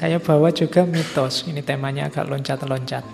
[0.00, 1.44] saya bawa juga mitos.
[1.44, 3.04] Ini temanya agak loncat-loncat.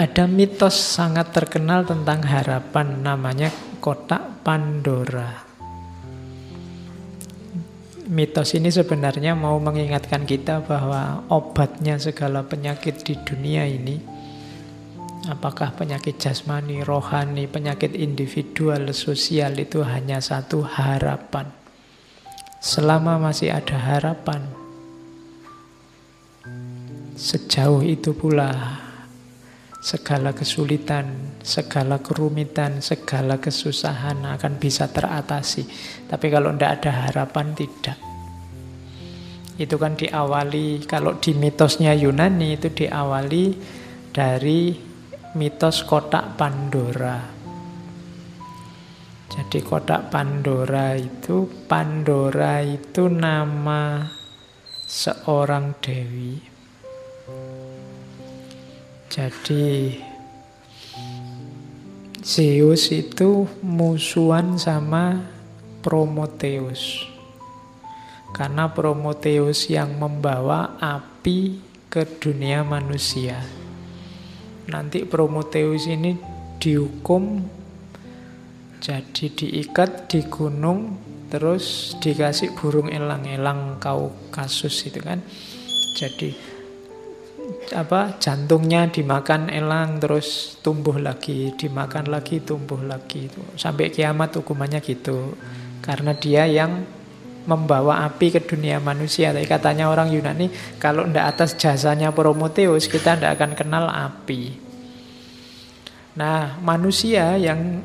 [0.00, 3.52] Ada mitos sangat terkenal tentang harapan namanya
[3.84, 5.44] kotak Pandora.
[8.08, 14.00] Mitos ini sebenarnya mau mengingatkan kita bahwa obatnya segala penyakit di dunia ini
[15.28, 21.52] apakah penyakit jasmani, rohani, penyakit individual, sosial itu hanya satu harapan.
[22.56, 24.59] Selama masih ada harapan,
[27.20, 28.48] sejauh itu pula
[29.84, 35.68] segala kesulitan, segala kerumitan, segala kesusahan akan bisa teratasi.
[36.08, 38.00] Tapi kalau tidak ada harapan, tidak.
[39.60, 43.44] Itu kan diawali, kalau di mitosnya Yunani itu diawali
[44.08, 44.72] dari
[45.36, 47.20] mitos kotak Pandora.
[49.28, 54.08] Jadi kotak Pandora itu, Pandora itu nama
[54.88, 56.49] seorang dewi
[59.10, 59.98] jadi
[62.20, 65.24] Zeus itu musuhan sama
[65.82, 67.08] Prometheus.
[68.30, 71.58] Karena Prometheus yang membawa api
[71.90, 73.40] ke dunia manusia.
[74.70, 76.14] Nanti Prometheus ini
[76.62, 77.42] dihukum
[78.78, 81.00] jadi diikat di gunung
[81.32, 85.18] terus dikasih burung elang-elang kau kasus itu kan.
[85.98, 86.59] Jadi
[87.72, 94.82] apa jantungnya dimakan elang terus tumbuh lagi, dimakan lagi tumbuh lagi itu sampai kiamat hukumannya
[94.82, 95.34] gitu.
[95.80, 96.84] Karena dia yang
[97.48, 99.32] membawa api ke dunia manusia.
[99.32, 104.54] Tapi katanya orang Yunani kalau ndak atas jasanya Prometheus kita ndak akan kenal api.
[106.14, 107.80] Nah, manusia yang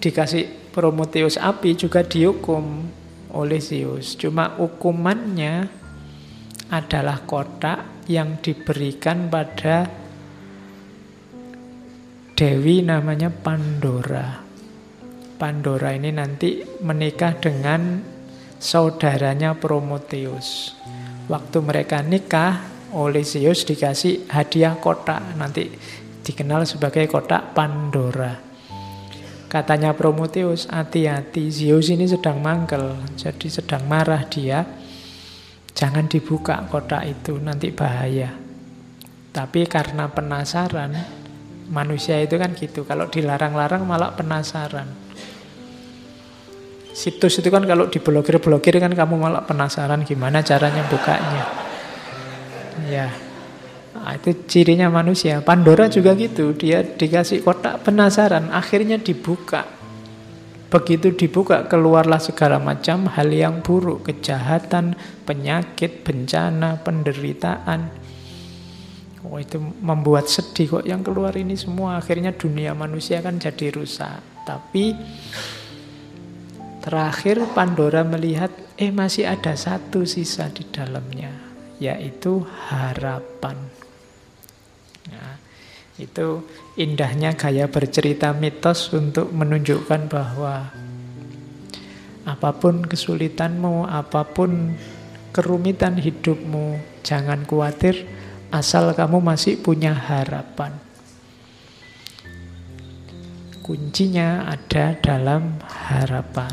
[0.00, 2.88] dikasih Prometheus api juga dihukum
[3.30, 4.18] oleh Zeus.
[4.18, 5.79] Cuma hukumannya
[6.70, 9.90] adalah kotak yang diberikan pada
[12.38, 14.40] Dewi namanya Pandora.
[15.36, 18.00] Pandora ini nanti menikah dengan
[18.56, 20.72] saudaranya Prometheus.
[21.26, 22.64] Waktu mereka nikah,
[22.96, 25.36] oleh Zeus dikasih hadiah kotak.
[25.38, 25.70] Nanti
[26.22, 28.34] dikenal sebagai kotak Pandora.
[29.50, 34.62] Katanya Prometheus, hati-hati, Zeus ini sedang mangkel, jadi sedang marah dia
[35.72, 38.34] Jangan dibuka kotak itu, nanti bahaya.
[39.30, 40.92] Tapi karena penasaran,
[41.70, 42.82] manusia itu kan gitu.
[42.82, 44.90] Kalau dilarang-larang malah penasaran.
[46.90, 51.44] Situs itu kan kalau diblokir-blokir kan kamu malah penasaran gimana caranya bukanya.
[52.90, 53.08] Ya,
[53.94, 55.38] nah, itu cirinya manusia.
[55.40, 59.79] Pandora juga gitu, dia dikasih kotak penasaran, akhirnya dibuka.
[60.70, 64.94] Begitu dibuka keluarlah segala macam hal yang buruk, kejahatan,
[65.26, 67.90] penyakit, bencana, penderitaan.
[69.26, 74.46] Oh itu membuat sedih kok yang keluar ini semua akhirnya dunia manusia kan jadi rusak.
[74.46, 74.94] Tapi
[76.86, 81.34] terakhir Pandora melihat eh masih ada satu sisa di dalamnya
[81.82, 83.58] yaitu harapan.
[85.10, 85.49] Nah,
[86.00, 86.40] itu
[86.80, 90.72] indahnya gaya bercerita mitos untuk menunjukkan bahwa
[92.24, 94.76] apa pun kesulitanmu, apa pun
[95.36, 98.08] kerumitan hidupmu, jangan khawatir
[98.48, 100.74] asal kamu masih punya harapan.
[103.60, 106.50] Kuncinya ada dalam harapan.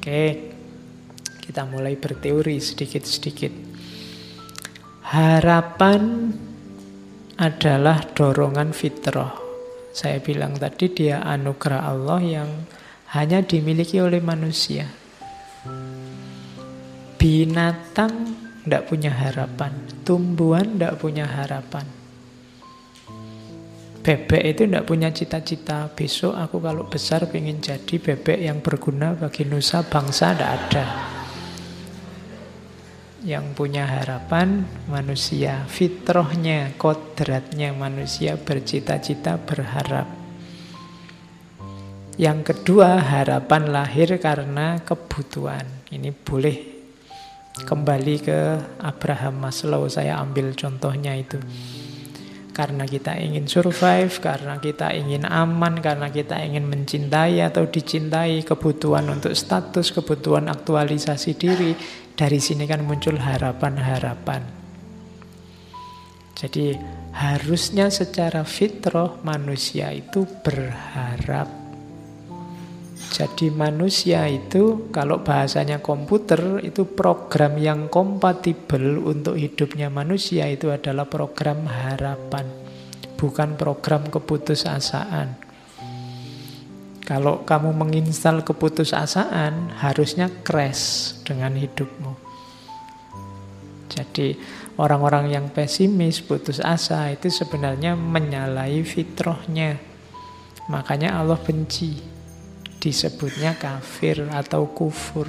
[0.00, 0.56] Oke,
[1.44, 3.52] kita mulai berteori sedikit-sedikit.
[5.04, 6.32] Harapan
[7.40, 9.32] adalah dorongan fitrah.
[9.96, 12.50] Saya bilang tadi dia anugerah Allah yang
[13.16, 14.84] hanya dimiliki oleh manusia.
[17.16, 19.72] Binatang tidak punya harapan,
[20.04, 21.88] tumbuhan tidak punya harapan.
[24.00, 29.44] Bebek itu tidak punya cita-cita Besok aku kalau besar ingin jadi bebek yang berguna bagi
[29.44, 31.19] nusa bangsa Tidak ada
[33.20, 40.08] yang punya harapan manusia fitrohnya kodratnya manusia bercita-cita berharap.
[42.16, 45.64] Yang kedua harapan lahir karena kebutuhan.
[45.88, 46.56] Ini boleh
[47.64, 48.40] kembali ke
[48.80, 49.88] Abraham Maslow.
[49.88, 51.40] Saya ambil contohnya itu.
[52.52, 59.08] Karena kita ingin survive, karena kita ingin aman, karena kita ingin mencintai atau dicintai, kebutuhan
[59.08, 61.72] untuk status, kebutuhan aktualisasi diri,
[62.20, 64.44] dari sini kan muncul harapan-harapan.
[66.36, 66.76] Jadi
[67.16, 71.48] harusnya secara fitrah manusia itu berharap.
[73.10, 81.08] Jadi manusia itu kalau bahasanya komputer itu program yang kompatibel untuk hidupnya manusia itu adalah
[81.08, 82.44] program harapan,
[83.16, 85.49] bukan program keputusasaan.
[87.10, 92.14] Kalau kamu menginstal keputusasaan, harusnya crash dengan hidupmu.
[93.90, 94.38] Jadi
[94.78, 99.82] orang-orang yang pesimis, putus asa itu sebenarnya menyalahi fitrahnya.
[100.70, 101.98] Makanya Allah benci
[102.78, 105.26] disebutnya kafir atau kufur.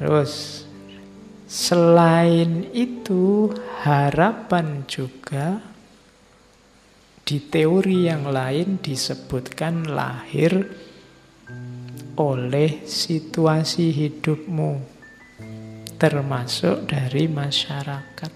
[0.00, 0.64] Terus
[1.44, 3.52] selain itu
[3.84, 5.60] harapan juga
[7.32, 10.68] di teori yang lain disebutkan lahir
[12.20, 14.76] oleh situasi hidupmu
[15.96, 18.32] termasuk dari masyarakat.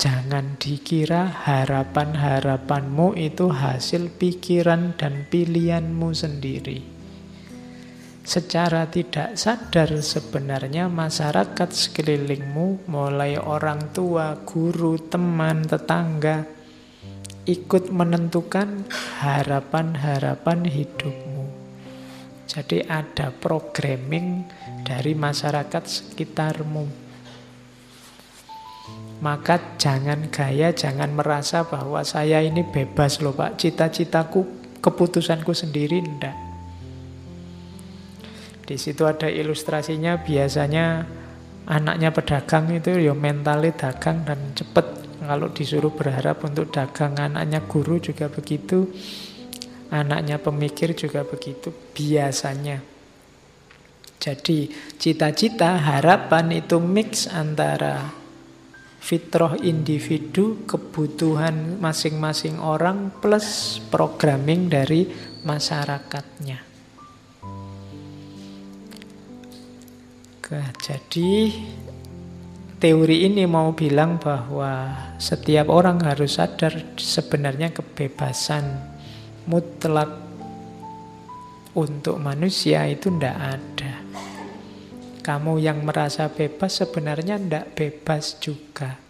[0.00, 6.95] Jangan dikira harapan-harapanmu itu hasil pikiran dan pilihanmu sendiri.
[8.26, 16.42] Secara tidak sadar sebenarnya masyarakat sekelilingmu, mulai orang tua, guru, teman, tetangga,
[17.46, 18.82] ikut menentukan
[19.22, 21.46] harapan-harapan hidupmu.
[22.50, 24.42] Jadi ada programming
[24.82, 27.06] dari masyarakat sekitarmu.
[29.22, 33.54] Maka jangan gaya, jangan merasa bahwa saya ini bebas loh Pak.
[33.62, 34.42] Cita-citaku,
[34.82, 36.45] keputusanku sendiri, enggak.
[38.66, 41.06] Di situ ada ilustrasinya biasanya
[41.70, 45.06] anaknya pedagang itu ya mentalnya dagang dan cepet.
[45.22, 48.90] Kalau disuruh berharap untuk dagang, anaknya guru juga begitu.
[49.90, 52.82] Anaknya pemikir juga begitu biasanya.
[54.18, 54.66] Jadi
[54.98, 58.10] cita-cita, harapan itu mix antara
[58.98, 65.06] fitrah individu, kebutuhan masing-masing orang plus programming dari
[65.46, 66.75] masyarakatnya.
[70.46, 71.50] Jadi
[72.78, 78.62] teori ini mau bilang bahwa setiap orang harus sadar sebenarnya kebebasan
[79.50, 80.06] mutlak
[81.74, 83.92] untuk manusia itu tidak ada.
[85.26, 89.02] Kamu yang merasa bebas sebenarnya tidak bebas juga.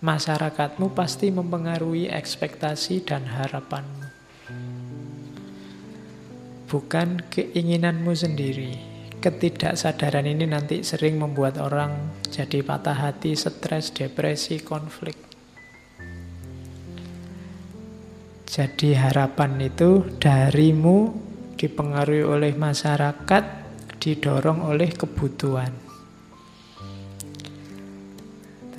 [0.00, 4.08] Masyarakatmu pasti mempengaruhi ekspektasi dan harapanmu.
[6.64, 8.89] Bukan keinginanmu sendiri.
[9.20, 11.92] Ketidaksadaran ini nanti sering membuat orang
[12.32, 15.12] jadi patah hati, stres, depresi, konflik.
[18.48, 21.12] Jadi harapan itu darimu
[21.60, 23.44] dipengaruhi oleh masyarakat
[24.00, 25.76] didorong oleh kebutuhan.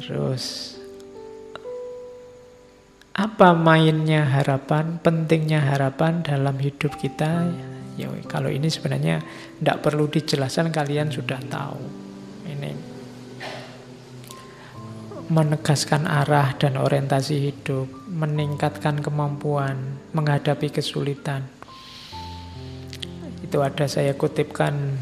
[0.01, 0.73] Terus
[3.13, 7.45] apa mainnya harapan, pentingnya harapan dalam hidup kita?
[8.01, 9.21] Ya, kalau ini sebenarnya
[9.62, 11.81] tidak perlu dijelaskan, kalian sudah tahu.
[12.50, 12.71] Ini
[15.31, 21.48] menegaskan arah dan orientasi hidup, meningkatkan kemampuan menghadapi kesulitan.
[23.39, 25.00] Itu ada saya kutipkan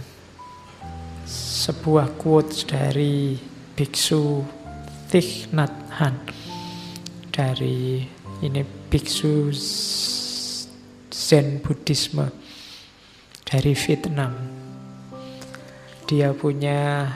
[1.30, 3.38] sebuah quotes dari
[3.74, 4.46] biksu
[5.10, 6.30] Thich Nhat Hanh
[7.34, 8.06] dari
[8.46, 9.50] ini biksu
[11.10, 12.49] Zen Buddhisme
[13.50, 14.32] dari Vietnam.
[16.06, 17.10] Dia punya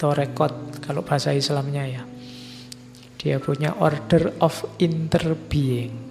[0.00, 2.02] torekot kalau bahasa Islamnya ya.
[3.20, 6.08] Dia punya order of interbeing.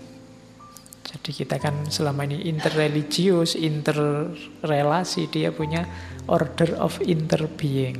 [1.08, 5.88] Jadi kita kan selama ini interreligius, interrelasi, dia punya
[6.30, 7.98] order of interbeing.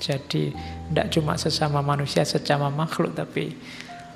[0.00, 0.54] Jadi
[0.88, 3.52] tidak cuma sesama manusia, sesama makhluk, tapi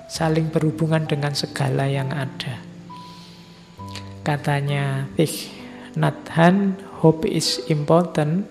[0.08, 2.62] saling berhubungan dengan segala yang ada.
[4.22, 5.57] Katanya Thich
[5.98, 8.46] Nathan, hope is important.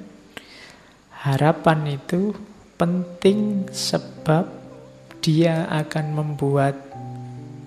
[1.24, 2.36] Harapan itu
[2.75, 4.51] penting sebab
[5.24, 6.75] dia akan membuat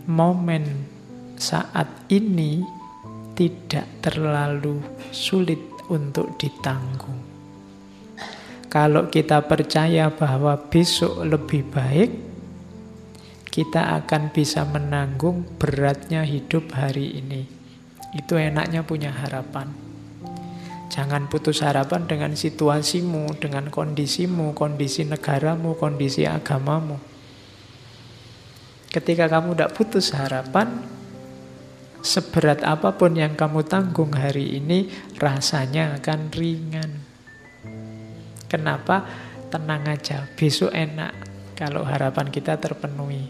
[0.05, 0.85] momen
[1.41, 2.61] saat ini
[3.33, 4.85] tidak terlalu
[5.17, 7.25] sulit untuk ditanggung.
[8.69, 12.13] Kalau kita percaya bahwa besok lebih baik,
[13.49, 17.60] kita akan bisa menanggung beratnya hidup hari ini.
[18.15, 19.71] Itu enaknya punya harapan.
[20.91, 26.99] Jangan putus harapan dengan situasimu, dengan kondisimu, kondisi negaramu, kondisi agamamu.
[28.91, 30.83] Ketika kamu tidak putus harapan,
[32.01, 34.89] Seberat apa pun yang kamu tanggung hari ini,
[35.21, 36.91] rasanya akan ringan.
[38.49, 39.05] Kenapa?
[39.53, 41.13] Tenang aja, besok enak
[41.53, 43.29] kalau harapan kita terpenuhi.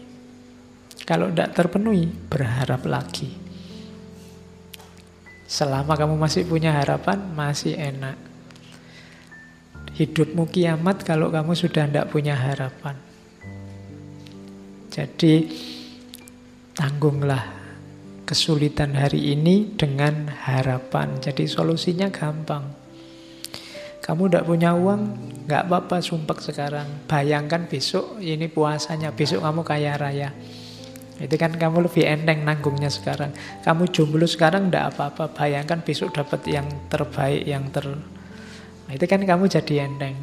[1.03, 3.40] Kalau tidak terpenuhi, berharap lagi.
[5.51, 8.15] Selama kamu masih punya harapan, masih enak.
[9.99, 12.95] Hidupmu kiamat kalau kamu sudah tidak punya harapan.
[14.87, 15.51] Jadi,
[16.71, 17.51] tanggunglah
[18.23, 21.19] kesulitan hari ini dengan harapan.
[21.19, 22.71] Jadi solusinya gampang.
[23.99, 25.01] Kamu tidak punya uang,
[25.51, 27.11] nggak apa-apa sumpek sekarang.
[27.11, 30.31] Bayangkan besok ini puasanya, besok kamu kaya raya.
[31.21, 33.29] Itu kan kamu lebih enteng nanggungnya sekarang.
[33.61, 35.29] Kamu jomblo sekarang ndak apa-apa.
[35.37, 37.85] Bayangkan besok dapat yang terbaik, yang ter...
[38.89, 40.17] Nah, itu kan kamu jadi enteng.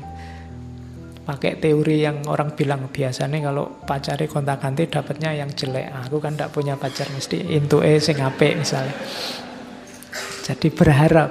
[1.22, 5.92] Pakai teori yang orang bilang biasanya kalau pacari kontak ganti dapatnya yang jelek.
[6.08, 8.96] Aku kan ndak punya pacar mesti intu e sing apik misalnya.
[10.48, 11.30] Jadi berharap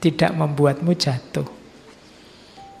[0.00, 1.44] tidak membuatmu jatuh.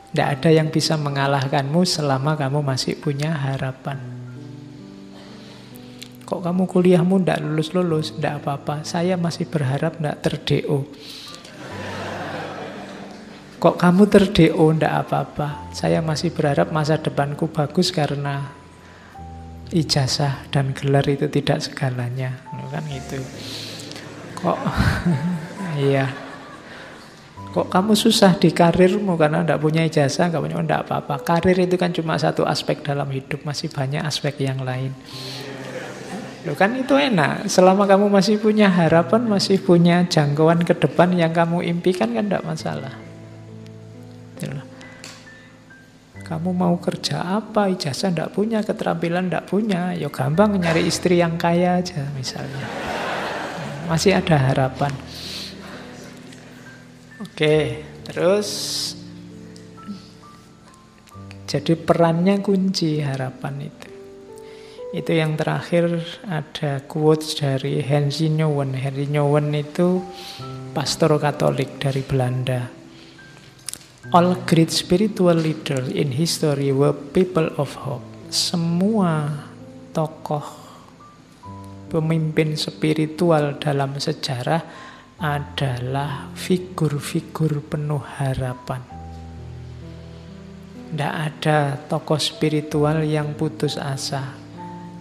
[0.08, 4.17] Tidak ada yang bisa mengalahkanmu selama kamu masih punya harapan.
[6.28, 8.12] Kok kamu kuliahmu tidak lulus-lulus?
[8.12, 8.84] Tidak apa-apa.
[8.84, 10.84] Saya masih berharap tidak ter-DO.
[13.56, 14.60] Kok kamu ter-DO?
[14.76, 15.72] Tidak apa-apa.
[15.72, 18.44] Saya masih berharap masa depanku bagus karena
[19.72, 22.44] ijazah dan gelar itu tidak segalanya.
[22.68, 23.24] Kan itu.
[24.36, 24.58] Kok
[25.88, 26.12] iya.
[27.56, 31.24] Kok kamu susah di karirmu karena tidak punya ijazah, nggak punya, tidak apa-apa.
[31.24, 34.92] Karir itu kan cuma satu aspek dalam hidup, masih banyak aspek yang lain.
[36.48, 37.44] Loh kan itu enak.
[37.52, 42.48] Selama kamu masih punya harapan, masih punya jangkauan ke depan yang kamu impikan kan tidak
[42.48, 42.96] masalah.
[46.28, 51.40] Kamu mau kerja apa, ijazah tidak punya, keterampilan tidak punya, ya gampang nyari istri yang
[51.40, 52.68] kaya aja misalnya.
[53.88, 54.92] Masih ada harapan.
[57.24, 58.48] Oke, terus
[61.48, 63.87] jadi perannya kunci harapan itu.
[64.88, 68.72] Itu yang terakhir ada quotes dari Henry Nouwen.
[68.72, 70.00] Henry Nouwen itu
[70.72, 72.72] pastor Katolik dari Belanda.
[74.16, 78.00] All great spiritual leaders in history were people of hope.
[78.32, 79.28] Semua
[79.92, 80.44] tokoh
[81.92, 84.64] pemimpin spiritual dalam sejarah
[85.20, 88.80] adalah figur-figur penuh harapan.
[90.88, 94.47] Tidak ada tokoh spiritual yang putus asa.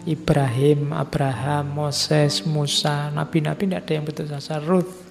[0.08, 4.56] Ibrahim, Abraham, Moses, Musa, nabi-nabi tidak ada yang putus asa.
[4.64, 5.04] Ruth,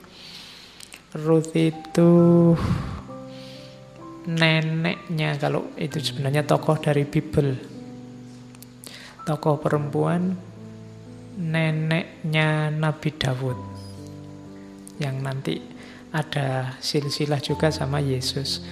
[1.13, 2.13] Ruth itu
[4.25, 7.61] neneknya kalau itu sebenarnya tokoh dari Bible.
[9.29, 10.33] Tokoh perempuan
[11.37, 13.59] neneknya Nabi Dawud.
[14.97, 15.55] Yang nanti
[16.09, 18.65] ada silsilah juga sama Yesus.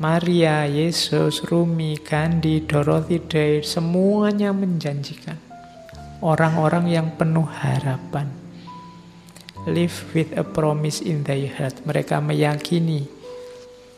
[0.00, 5.45] Maria, Yesus, Rumi, Gandhi, Dorothy Day, semuanya menjanjikan
[6.20, 8.28] orang-orang yang penuh harapan.
[9.66, 11.82] Live with a promise in their heart.
[11.82, 13.02] Mereka meyakini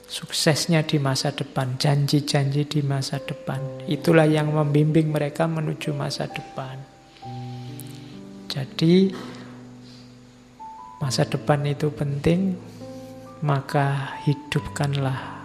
[0.09, 3.85] suksesnya di masa depan, janji-janji di masa depan.
[3.85, 6.81] Itulah yang membimbing mereka menuju masa depan.
[8.49, 9.13] Jadi
[10.99, 12.57] masa depan itu penting,
[13.45, 15.38] maka hidupkanlah